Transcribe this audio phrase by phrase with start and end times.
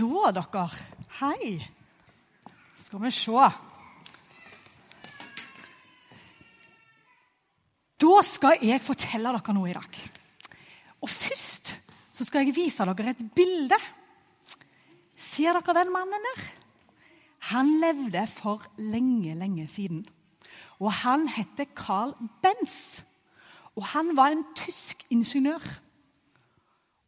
[0.00, 0.68] Da, dere
[1.18, 1.58] Hei.
[2.76, 3.48] Skal vi se.
[8.00, 9.98] Da skal jeg fortelle dere noe i dag.
[11.04, 11.74] Og først
[12.16, 13.76] så skal jeg vise dere et bilde.
[15.20, 16.48] Ser dere den mannen der?
[17.52, 20.00] Han levde for lenge, lenge siden.
[20.80, 23.02] Og han heter Carl Benz.
[23.76, 25.60] Og han var en tysk ingeniør.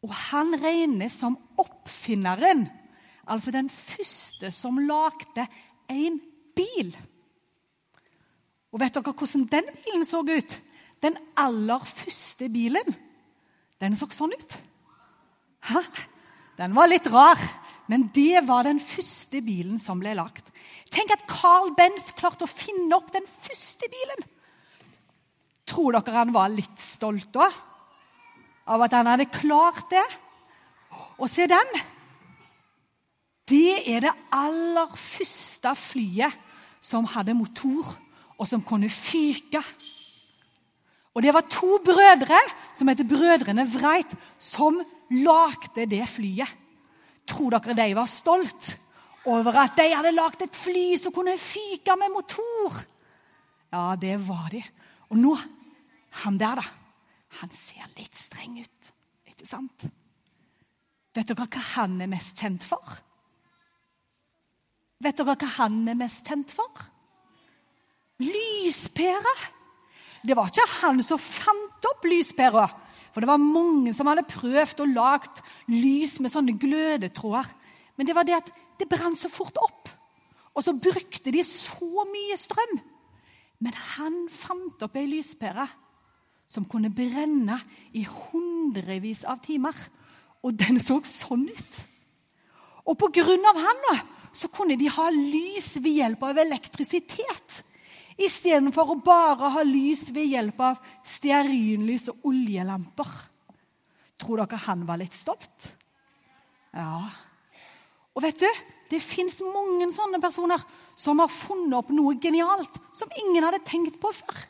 [0.05, 2.67] Og han regnes som oppfinneren,
[3.27, 5.47] altså den første som lagde
[5.91, 6.19] en
[6.55, 6.93] bil.
[8.73, 10.55] Og vet dere hvordan den bilen så ut?
[11.03, 12.95] Den aller første bilen.
[13.81, 14.57] Den så sånn ut.
[15.69, 15.83] Hæ?
[16.57, 17.39] Den var litt rar,
[17.89, 20.45] men det var den første bilen som ble lagd.
[20.93, 24.27] Tenk at Carl Benz klarte å finne opp den første bilen.
[25.69, 27.47] Tror dere han var litt stolt da?
[28.69, 30.05] Av at han hadde klart det?
[31.17, 31.73] Og se den.
[33.49, 36.39] Det er det aller første flyet
[36.83, 37.89] som hadde motor,
[38.39, 39.61] og som kunne fyke.
[41.13, 42.39] Og det var to brødre
[42.75, 44.79] som heter Brødrene Vreit, som
[45.11, 46.49] lagde det flyet.
[47.27, 48.73] Tror dere de var stolt
[49.29, 52.81] over at de hadde lagd et fly som kunne fyke med motor?
[53.71, 54.63] Ja, det var de.
[55.13, 55.35] Og nå,
[56.23, 56.65] han der, da.
[57.39, 58.91] Han ser litt streng ut,
[59.29, 59.87] ikke sant?
[61.13, 62.99] Vet dere hva han er mest kjent for?
[65.03, 66.71] Vet dere hva han er mest kjent for?
[68.23, 69.33] Lyspære.
[70.23, 72.69] Det var ikke han som fant opp lyspæra.
[73.11, 77.51] For det var mange som hadde prøvd å lage lys med sånne glødetråder.
[77.97, 79.91] Men det var det at det brant så fort opp.
[80.55, 82.79] Og så brukte de så mye strøm.
[83.63, 85.67] Men han fant opp ei lyspære
[86.49, 87.59] som kunne brenne
[87.97, 89.75] i hundrevis av timer.
[90.43, 91.79] Og den så sånn ut.
[92.89, 93.95] Og på grunn av han da,
[94.33, 97.61] så kunne de ha lys ved hjelp av elektrisitet.
[98.17, 103.09] Istedenfor å bare ha lys ved hjelp av stearinlys og oljelamper.
[104.21, 105.69] Tror dere han var litt stolt?
[106.73, 107.05] Ja.
[108.13, 108.49] Og vet du,
[108.89, 110.61] det fins mange sånne personer
[110.99, 114.45] som har funnet opp noe genialt som ingen hadde tenkt på før.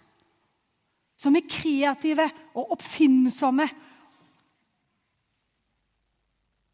[1.20, 2.28] Som er kreative
[2.60, 3.68] og oppfinnsomme.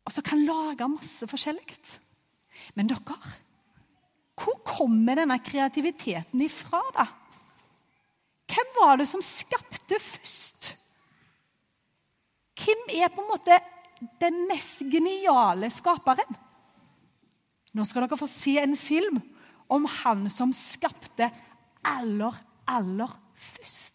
[0.06, 1.78] Og som kan lage masse forskjellig.
[2.78, 3.18] Men dere
[4.40, 7.06] hvor kommer denne kreativiteten ifra, da?
[8.50, 10.72] Hvem var det som skapte først?
[12.60, 13.60] Hvem er på en måte
[14.22, 16.40] den mest geniale skaperen?
[17.76, 19.20] Nå skal dere få se en film
[19.70, 21.28] om han som skapte
[21.86, 23.89] aller, aller først.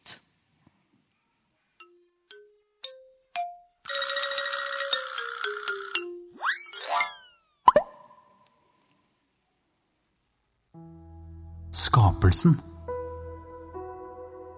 [11.75, 12.61] Skapelsen.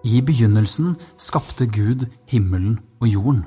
[0.03, 3.39] I begynnelsen skapte Gud himmelen og jorden.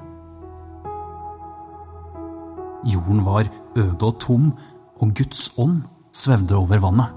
[2.85, 4.53] Jorden var øde og tom,
[5.01, 5.83] og Guds ånd
[6.13, 7.15] svevde over vannet.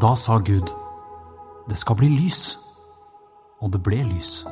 [0.00, 0.70] Da sa Gud,
[1.68, 2.58] det skal bli lys.
[3.60, 4.44] Og det ble lys.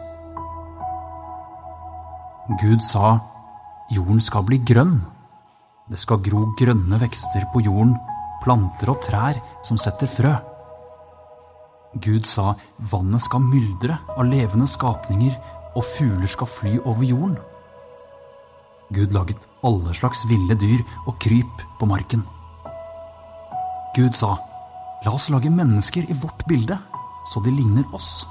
[2.58, 3.18] Gud sa,
[3.94, 4.98] jorden skal bli grønn.
[5.86, 7.94] Det skal gro grønne vekster på jorden
[8.42, 10.34] planter og trær som setter frø.
[12.02, 12.54] Gud sa
[12.90, 15.34] vannet skal myldre av levende skapninger,
[15.74, 17.36] og fugler skal fly over jorden.
[18.94, 22.22] Gud laget alle slags ville dyr og kryp på marken.
[23.94, 24.34] Gud sa,
[25.04, 26.78] la oss lage mennesker i vårt bilde,
[27.30, 28.24] så de ligner oss.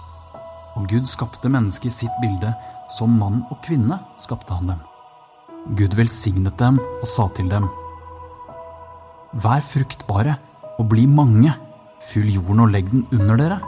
[0.77, 2.51] Og Gud skapte mennesket i sitt bilde,
[2.91, 4.81] som mann og kvinne skapte han dem.
[5.79, 7.69] Gud velsignet dem og sa til dem,
[9.33, 10.35] Vær fruktbare
[10.77, 11.53] og bli mange.
[12.03, 13.59] Fyll jorden og legg den under dere.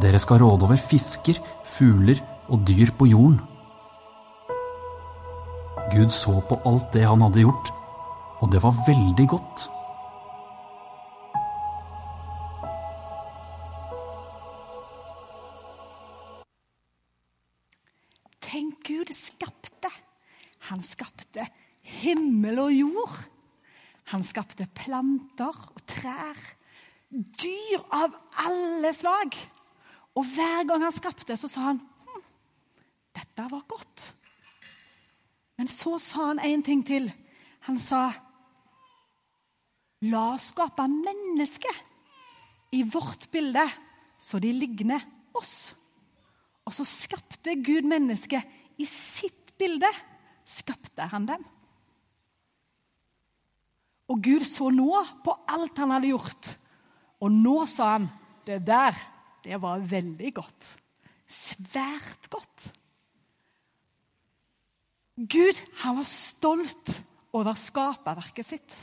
[0.00, 3.40] Dere skal råde over fisker, fugler og dyr på jorden.
[5.92, 7.72] Gud så på alt det han hadde gjort,
[8.40, 9.66] og det var veldig godt.
[18.40, 19.90] Tenk Gud skapte.
[20.70, 21.44] Han skapte
[21.82, 23.20] himmel og jord.
[24.12, 26.38] Han skapte planter og trær.
[27.12, 28.14] Dyr av
[28.44, 29.36] alle slag.
[30.16, 32.26] Og hver gang han skapte, så sa han hm,
[33.16, 34.10] dette var godt.
[35.56, 37.08] Men så sa han en ting til.
[37.68, 38.10] Han sa
[40.02, 41.76] la oss skape mennesker
[42.74, 43.62] i vårt bilde,
[44.18, 45.04] så de ligner
[45.38, 45.72] oss.
[46.66, 49.88] Og så skapte Gud mennesket i sitt bilde.
[50.44, 51.44] Skapte han dem.
[54.12, 54.90] Og Gud så nå
[55.24, 56.52] på alt han hadde gjort.
[57.24, 58.10] Og nå sa han
[58.46, 58.96] det der,
[59.42, 60.68] det var veldig godt.
[61.32, 62.68] Svært godt.
[65.16, 66.96] Gud han var stolt
[67.32, 68.78] over skaperverket sitt.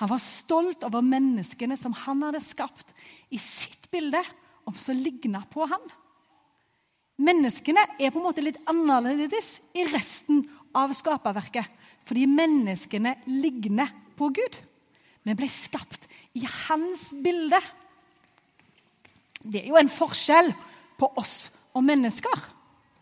[0.00, 2.94] Han var stolt over menneskene som han hadde skapt
[3.28, 4.22] i sitt bilde,
[4.64, 5.82] og som ligna på han.
[7.20, 10.46] Menneskene er på en måte litt annerledes i resten
[10.76, 11.66] av skaperverket.
[12.08, 14.56] Fordi menneskene ligner på Gud.
[15.22, 16.08] Vi ble skapt
[16.38, 17.60] i hans bilde.
[19.40, 20.50] Det er jo en forskjell
[21.00, 22.46] på oss og mennesker.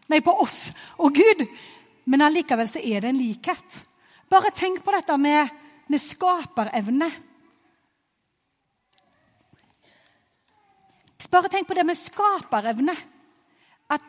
[0.08, 0.68] Nei, på oss
[1.02, 1.44] og Gud.
[2.08, 3.80] Men allikevel så er det en likhet.
[4.28, 5.50] Bare tenk på dette med,
[5.88, 7.10] med skaperevne.
[11.28, 12.94] Bare tenk på det med skaperevne.
[13.92, 14.04] At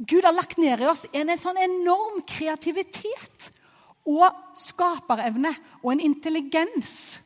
[0.00, 3.50] Gud har lagt ned i oss en, en sånn enorm kreativitet
[4.08, 4.24] og
[4.56, 5.52] skaperevne
[5.82, 7.20] og en intelligens.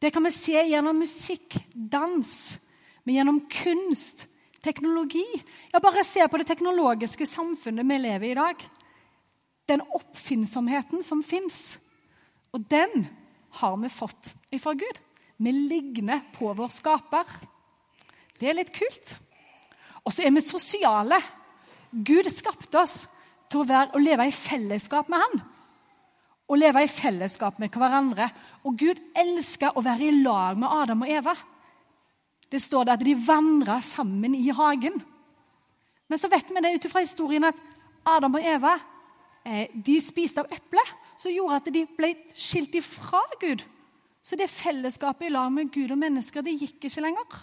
[0.00, 2.32] Det kan vi se gjennom musikk, dans,
[3.04, 4.24] men gjennom kunst,
[4.64, 5.26] teknologi.
[5.72, 8.64] Ja, bare se på det teknologiske samfunnet vi lever i i dag.
[9.68, 11.76] Den oppfinnsomheten som fins.
[12.56, 13.04] Og den
[13.60, 15.00] har vi fått ifra Gud.
[15.36, 17.26] Vi ligner på vår skaper.
[18.38, 19.18] Det er litt kult.
[20.08, 21.20] Og så er vi sosiale.
[21.92, 23.02] Gud skapte oss
[23.48, 25.42] til å, være, å leve i fellesskap med Han.
[26.48, 28.30] Å leve i fellesskap med hverandre.
[28.64, 31.34] Og Gud elska å være i lag med Adam og Eva.
[32.48, 34.96] Det står det at de vandra sammen i hagen.
[36.08, 37.60] Men så vet vi det ut fra historien at
[38.08, 38.78] Adam og Eva
[39.44, 43.60] eh, de spiste av eplet, som gjorde at de ble skilt ifra Gud.
[44.24, 47.42] Så det fellesskapet i lag med Gud og mennesker det gikk ikke lenger.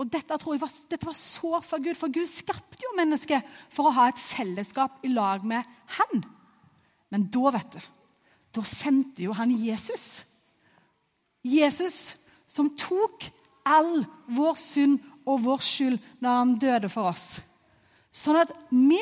[0.00, 3.96] Og dette var, dette var så for Gud, for Gud skapte jo mennesket for å
[3.98, 5.66] ha et fellesskap i lag med
[5.98, 6.24] Han.
[7.12, 7.82] Men da, vet du,
[8.56, 10.24] da sendte jo han Jesus.
[11.44, 12.14] Jesus
[12.48, 13.26] som tok
[13.68, 14.02] all
[14.32, 17.36] vår synd og vår skyld når han døde for oss.
[18.12, 19.00] Sånn at vi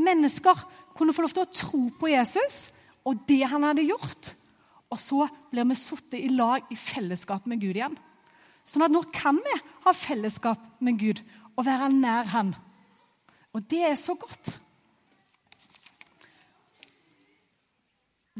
[0.00, 0.64] mennesker
[0.96, 2.70] kunne få lov til å tro på Jesus
[3.08, 4.32] og det han hadde gjort.
[4.92, 7.96] Og så blir vi satt i lag i fellesskap med Gud igjen.
[8.64, 9.54] Sånn at nå kan vi
[9.84, 11.22] ha fellesskap med Gud
[11.56, 12.54] og være nær Han.
[13.52, 14.54] Og det er så godt.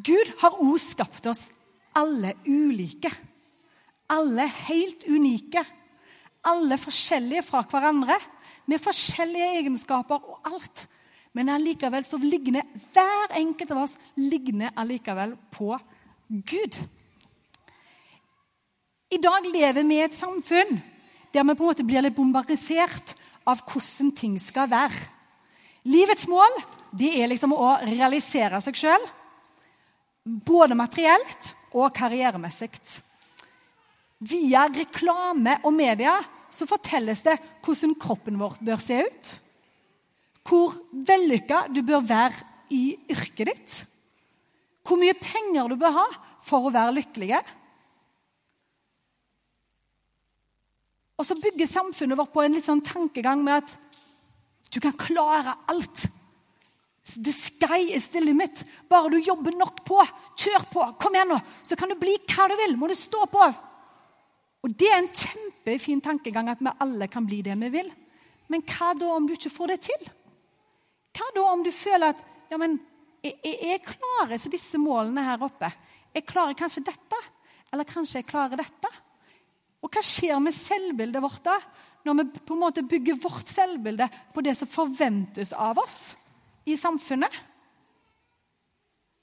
[0.00, 1.50] Gud har også skapt oss
[1.98, 3.10] alle ulike.
[4.12, 5.64] Alle helt unike.
[6.48, 8.16] Alle forskjellige fra hverandre,
[8.66, 10.86] med forskjellige egenskaper og alt.
[11.36, 15.70] Men allikevel så ligner hver enkelt av oss ligner allikevel på
[16.28, 16.78] Gud.
[19.12, 20.78] I dag lever vi i et samfunn
[21.32, 23.14] der vi på en måte blir litt bombardisert
[23.48, 24.96] av hvordan ting skal være.
[25.88, 26.54] Livets mål
[26.96, 29.04] det er liksom å realisere seg sjøl,
[30.24, 32.70] både materielt og karrieremessig.
[34.22, 36.18] Via reklame og media
[36.52, 39.32] så fortelles det hvordan kroppen vår bør se ut.
[40.46, 42.44] Hvor vellykka du bør være
[42.76, 43.80] i yrket ditt.
[44.86, 46.06] Hvor mye penger du bør ha
[46.44, 47.40] for å være lykkelig.
[51.22, 53.76] Og så bygger samfunnet vårt på en litt sånn tankegang med at
[54.74, 56.08] du kan klare alt.
[57.14, 58.64] The sky is the limit.
[58.90, 60.00] Bare du jobber nok på.
[60.34, 60.86] Kjør på.
[60.98, 61.38] Kom igjen nå.
[61.62, 62.74] Så kan du bli hva du vil.
[62.80, 63.44] Må du stå på.
[64.66, 67.92] Og Det er en kjempefin tankegang at vi alle kan bli det vi vil.
[68.50, 70.10] Men hva da om du ikke får det til?
[71.14, 72.80] Hva da om du føler at ja, men
[73.22, 75.70] jeg, jeg, klarer ikke disse målene her oppe.
[76.12, 77.22] Jeg klarer kanskje dette,
[77.70, 78.90] eller kanskje jeg klarer dette.
[79.82, 81.56] Og hva skjer med selvbildet vårt da?
[82.06, 86.14] Når vi på en måte bygger vårt selvbilde på det som forventes av oss
[86.66, 87.32] i samfunnet?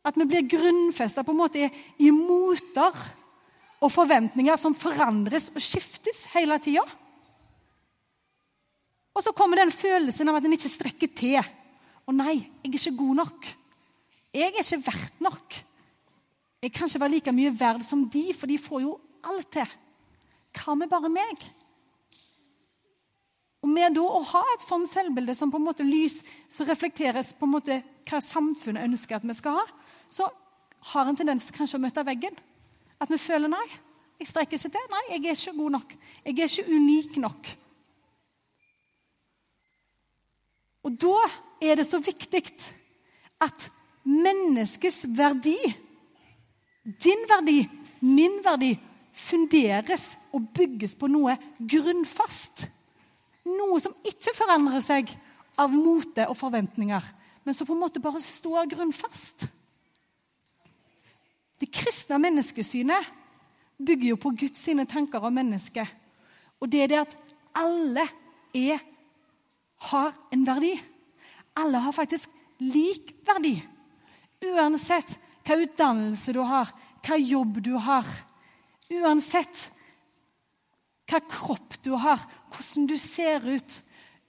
[0.07, 1.67] At vi blir grunnfesta på en måte
[1.99, 2.95] i moter
[3.79, 6.83] og forventninger som forandres og skiftes hele tida.
[9.15, 11.39] Og så kommer den følelsen av at en ikke strekker til.
[12.07, 13.49] Å nei, jeg er ikke god nok.
[14.35, 15.59] Jeg er ikke verdt nok.
[16.63, 18.95] Jeg kan ikke være like mye verd som de, for de får jo
[19.27, 19.77] alt til.
[20.57, 21.45] Hva med bare meg?
[23.59, 27.33] Og med da å ha et sånn selvbilde som på en måte lys, så reflekteres
[27.35, 29.65] på en måte hva samfunnet ønsker at vi skal ha,
[30.09, 30.29] så
[30.93, 32.37] har en tendens kanskje å møte veggen.
[32.99, 33.65] At vi føler nei,
[34.19, 34.87] jeg strekker ikke til.
[34.91, 35.93] Nei, jeg er ikke god nok.
[36.25, 37.51] Jeg er ikke unik nok.
[40.87, 41.27] Og da
[41.69, 42.41] er det så viktig
[43.43, 43.69] at
[44.07, 45.57] menneskets verdi,
[47.03, 47.61] din verdi,
[48.03, 48.73] min verdi,
[49.19, 52.67] funderes og bygges på noe grunnfast.
[53.49, 55.11] Noe som ikke forandrer seg
[55.59, 57.07] av mote og forventninger,
[57.43, 59.47] men som på en måte bare står grunnfast.
[61.59, 63.09] Det kristne menneskesynet
[63.79, 65.87] bygger jo på Guds sine tanker om mennesket.
[66.59, 67.15] Og det er det at
[67.59, 68.05] alle
[68.55, 68.79] er,
[69.89, 70.73] har en verdi.
[71.59, 73.57] Alle har faktisk lik verdi.
[74.43, 76.71] Uansett hva utdannelse du har,
[77.03, 78.07] hva jobb du har.
[78.89, 79.69] Uansett
[81.09, 82.21] hva kropp du har,
[82.53, 83.77] hvordan du ser ut.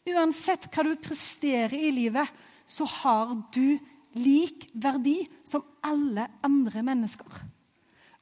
[0.09, 2.29] Uansett hva du presterer i livet,
[2.71, 3.79] så har du
[4.17, 7.41] lik verdi som alle andre mennesker.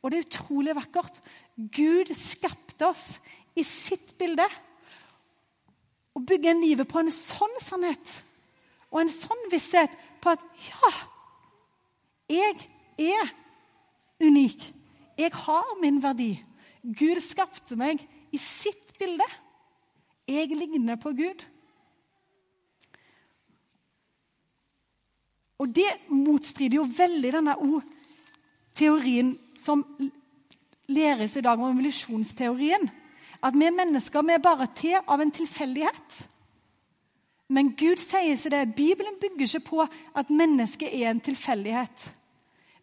[0.02, 1.20] Og det er utrolig vakkert.
[1.56, 3.18] Gud skapte oss
[3.58, 4.46] i sitt bilde.
[6.14, 8.16] Å bygge livet på en sånn sannhet
[8.88, 9.92] og en sånn visshet
[10.22, 10.92] på at ja,
[12.32, 12.54] jeg
[13.10, 13.32] er
[14.24, 14.64] unik.
[15.18, 16.32] Jeg har min verdi.
[16.82, 19.26] Gud skapte meg i sitt bilde.
[20.28, 21.42] Jeg ligner på Gud.
[25.58, 27.56] Og det motstrider jo veldig denne
[28.78, 29.82] teorien som
[30.88, 32.86] læres i dag om evolusjonsteorien.
[33.42, 36.18] At vi mennesker vi er bare til av en tilfeldighet.
[37.48, 38.74] Men Gud sier ikke det.
[38.76, 42.14] Bibelen bygger ikke på at mennesket er en tilfeldighet.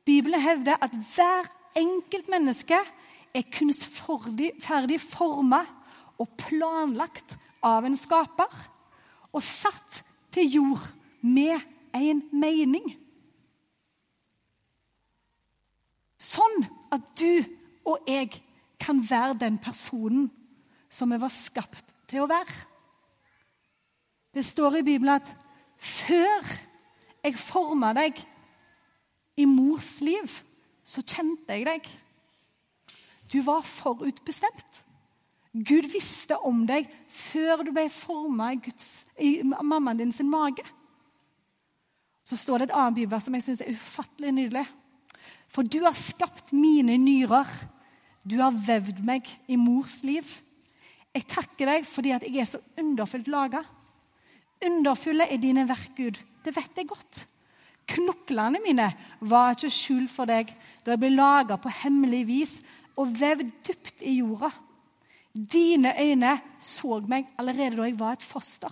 [0.06, 2.78] Bibelen hevder at hver enkelt menneske
[3.36, 5.62] er kunstferdig forma
[6.22, 8.52] og planlagt av en skaper
[9.36, 10.02] og satt
[10.36, 10.86] til jord
[11.26, 11.60] med
[11.96, 12.86] en mening.
[16.22, 16.64] Sånn
[16.96, 17.44] at du
[17.86, 18.32] og jeg
[18.82, 20.30] kan være den personen
[20.90, 22.56] som vi var skapt til å være.
[24.36, 25.30] Det står i Bibelen at
[25.80, 26.44] før
[27.26, 28.20] jeg forma deg
[29.40, 30.32] i mors liv,
[30.86, 31.88] så kjente jeg deg.
[33.34, 34.82] Du var forutbestemt.
[35.56, 38.60] Gud visste om deg før du ble forma i,
[39.24, 40.66] i mammaen din sin mage.
[42.26, 44.66] Så står det et annet bibelvers som jeg syns er ufattelig nydelig.
[45.48, 47.48] For du har skapt mine nyrer.
[48.26, 50.26] Du har vevd meg i mors liv.
[51.16, 53.62] Jeg takker deg fordi at jeg er så underfullt laga.
[54.66, 56.20] Underfulle er dine verk, Gud.
[56.44, 57.24] Det vet jeg godt.
[57.86, 58.88] Knoklene mine
[59.30, 60.52] var ikke skjult for deg
[60.84, 62.54] da jeg ble laga på hemmelig vis
[62.98, 64.52] og vevd dypt i jorda.
[65.36, 68.72] Dine øyne så meg allerede da jeg var et foster.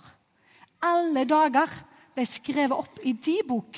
[0.84, 1.72] Alle dager
[2.16, 3.78] ble skrevet opp i de bok.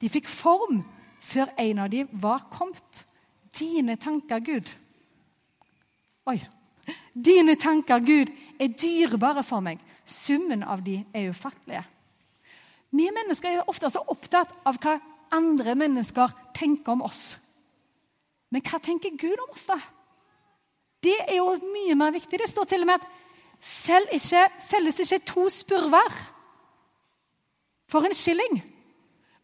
[0.00, 0.82] De fikk form
[1.22, 3.04] før en av dem var kommet.
[3.52, 4.70] Dine tanker, Gud
[6.30, 6.38] Oi.
[7.14, 9.80] Dine tanker, Gud, er dyrebare for meg.
[10.06, 11.82] Summen av de er ufattelige.
[12.92, 14.98] Vi mennesker er ofte så opptatt av hva
[15.32, 17.38] andre mennesker tenker om oss.
[18.52, 19.78] Men hva tenker Gud om oss, da?
[21.02, 22.38] Det er jo mye mer viktig.
[22.38, 23.08] Det står til og med at
[23.62, 26.18] selv ikke, selges ikke to spurver
[27.90, 28.60] for en skilling.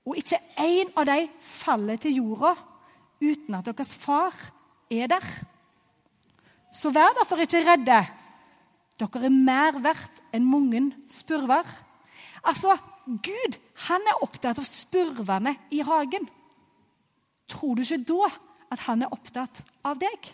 [0.09, 2.55] Og ikke én av dem faller til jorda
[3.21, 4.37] uten at deres far
[4.93, 5.27] er der.
[6.73, 7.99] Så vær derfor ikke redde.
[8.99, 11.67] Dere er mer verdt enn mange spurver.
[12.43, 12.77] Altså,
[13.09, 16.29] Gud han er opptatt av spurvene i hagen.
[17.49, 18.29] Tror du ikke da
[18.75, 20.29] at han er opptatt av deg?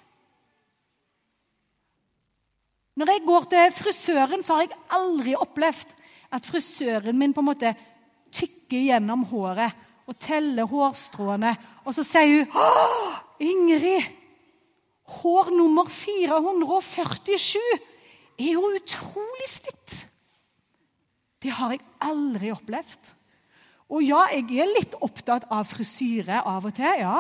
[2.99, 5.95] Når jeg går til frisøren, så har jeg aldri opplevd
[6.35, 7.73] at frisøren min på en måte
[8.35, 11.55] kikker gjennom håret og teller hårstråene,
[11.87, 12.91] og så sier hun Å,
[13.43, 14.11] Ingrid!
[15.05, 17.61] Hår nummer 447
[18.41, 19.97] er jo utrolig slitt.
[21.45, 23.11] Det har jeg aldri opplevd.
[23.93, 27.19] Og ja, jeg er litt opptatt av frisyre av og til, ja.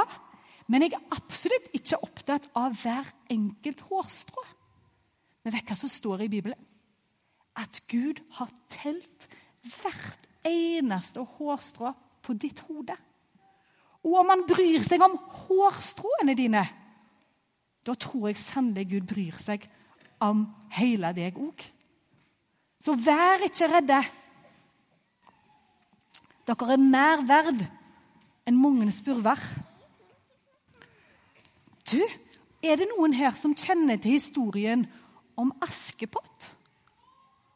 [0.73, 4.45] Men jeg er absolutt ikke opptatt av hver enkelt hårstrå.
[5.45, 6.71] Men vet hva som står i Bibelen?
[7.61, 9.29] At Gud har telt
[9.77, 11.93] hvert eneste hårstrå
[12.25, 12.97] på ditt hode.
[14.05, 16.65] Og om han bryr seg om hårstråene dine,
[17.85, 19.69] da tror jeg sannelig Gud bryr seg
[20.25, 21.61] om hele deg òg.
[22.85, 24.01] Så vær ikke redde.
[26.45, 27.63] Dere er mer verd
[28.45, 29.41] enn mange spurver.
[31.89, 32.03] Du,
[32.65, 34.85] er det noen her som kjenner til historien
[35.41, 36.51] om Askepott?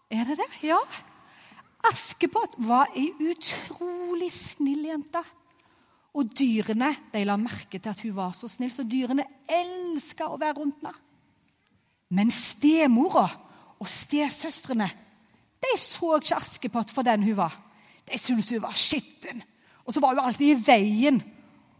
[0.08, 0.49] Er det det?
[0.70, 0.78] Ja.
[1.90, 5.20] Askepott var ei utrolig snill jente.
[6.16, 10.40] Og dyrene de la merke til at hun var så snill, så dyrene elska å
[10.40, 11.04] være rundt henne.
[12.16, 13.26] Men stemora
[13.76, 14.88] og stesøstrene
[15.58, 17.54] de så ikke Askepott for den hun var.
[18.08, 19.42] De syntes hun var skitten.
[19.84, 21.20] Og så var hun alltid i veien.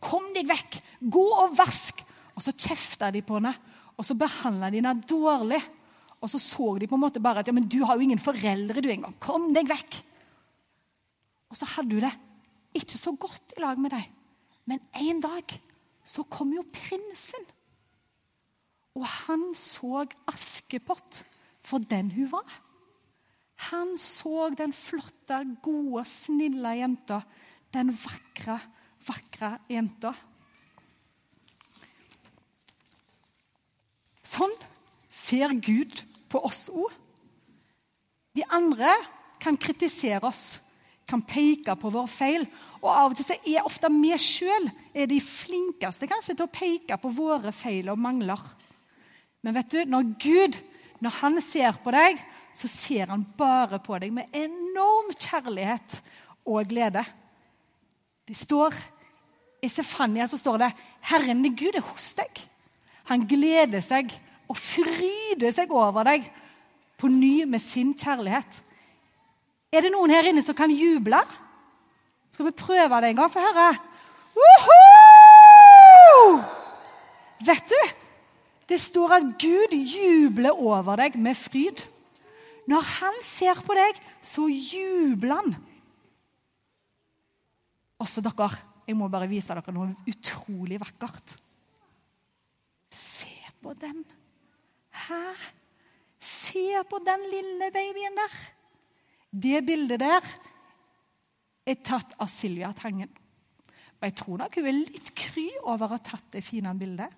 [0.03, 0.81] Kom deg vekk!
[1.01, 2.03] Gå og vask!
[2.39, 3.51] Og så kjefta de på henne,
[3.99, 5.59] og så behandla de henne dårlig.
[6.23, 8.23] Og så så de på en måte bare at ja, men du har jo ingen
[8.23, 9.15] foreldre du engang.
[9.23, 10.01] Kom deg vekk!
[11.49, 12.15] Og så hadde hun det
[12.79, 14.05] ikke så godt i lag med dem.
[14.69, 15.55] Men en dag
[16.05, 17.47] så kom jo prinsen.
[18.99, 21.23] Og han så Askepott
[21.65, 22.49] for den hun var.
[23.59, 27.23] Han så den flotte, gode, snille jenta.
[27.75, 28.59] Den vakre,
[29.09, 30.15] vakre jenta.
[34.29, 34.55] Sånn
[35.11, 36.93] ser Gud på oss òg.
[38.37, 38.93] De andre
[39.43, 40.61] kan kritisere oss,
[41.09, 42.45] kan peke på vår feil.
[42.79, 44.69] Og av og til så er ofte vi sjøl
[45.11, 48.39] de flinkeste kanskje til å peke på våre feil og mangler.
[49.43, 50.59] Men vet du, når Gud
[51.05, 52.19] når han ser på deg,
[52.55, 55.99] så ser han bare på deg med enorm kjærlighet
[56.49, 57.05] og glede.
[58.29, 58.75] Det står,
[59.63, 62.49] I Sefania så står det 'Herren Gud er hos deg'.
[63.05, 66.33] Han gleder seg og fryder seg over deg
[66.99, 68.65] på ny med sin kjærlighet.
[69.73, 71.21] Er det noen her inne som kan juble?
[72.33, 73.33] Skal vi prøve det en gang?
[73.33, 73.79] Få høre.
[74.39, 76.43] Woohoo!
[77.47, 77.83] Vet du,
[78.69, 81.81] det står at Gud jubler over deg med fryd.
[82.69, 85.55] Når han ser på deg, så jubler han.
[87.99, 88.51] Også dere,
[88.87, 91.37] jeg må bare vise dere noe utrolig vakkert.
[92.93, 93.33] Se
[93.63, 94.05] på den.
[95.07, 95.23] Hæ?
[96.21, 98.37] Se på den lille babyen der.
[99.29, 100.29] Det bildet der
[101.69, 103.11] er tatt av Silja Tangen.
[103.99, 107.13] Og Jeg tror nok hun er litt kry over å ha tatt det fine bildet.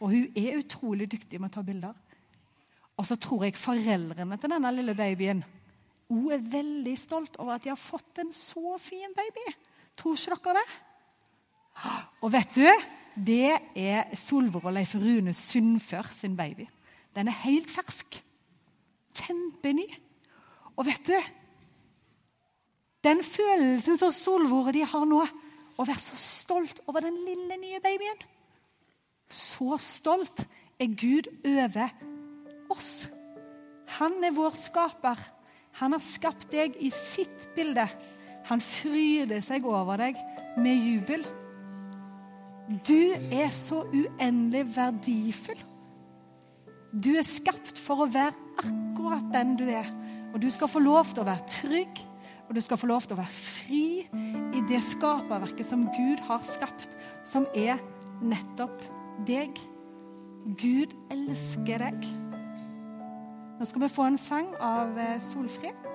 [0.00, 1.94] Og hun er utrolig dyktig med å ta bilder.
[3.00, 5.42] Og så tror jeg foreldrene til denne lille babyen
[6.10, 9.44] hun er veldig stolt over at de har fått en så fin baby.
[9.94, 10.78] Tror ikke dere det?
[12.20, 12.66] Og vet du,
[13.14, 16.66] det er Solvor og Leif Rune Sundfør sin baby.
[17.14, 18.18] Den er helt fersk.
[19.14, 19.86] Kjempeny.
[20.74, 21.14] Og vet du
[23.06, 25.22] Den følelsen som Solvor og de har nå,
[25.78, 28.18] å være så stolt over den lille, nye babyen
[29.30, 30.42] så stolt
[30.80, 31.92] er Gud over
[32.72, 33.08] oss.
[33.98, 35.18] Han er vår skaper.
[35.80, 37.86] Han har skapt deg i sitt bilde.
[38.50, 40.18] Han fryder seg over deg
[40.60, 41.26] med jubel.
[42.86, 45.58] Du er så uendelig verdifull.
[46.90, 49.86] Du er skapt for å være akkurat den du er.
[50.30, 52.00] Og du skal få lov til å være trygg,
[52.48, 53.84] og du skal få lov til å være fri
[54.58, 57.78] i det skaperverket som Gud har skapt, som er
[58.22, 58.82] nettopp
[59.26, 59.58] deg.
[60.58, 62.10] Gud elsker deg.
[63.60, 65.89] Nå skal vi få en sang av eh, Solfrid.